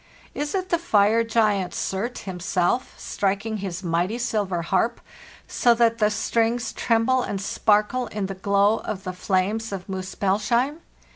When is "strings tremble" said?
6.09-7.21